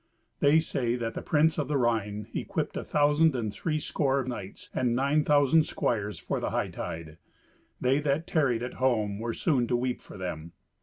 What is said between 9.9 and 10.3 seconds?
for